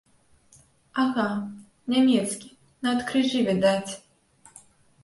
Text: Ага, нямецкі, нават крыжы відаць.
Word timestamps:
Ага, 1.03 1.25
нямецкі, 1.93 2.47
нават 2.87 2.99
крыжы 3.13 3.39
відаць. 3.53 3.91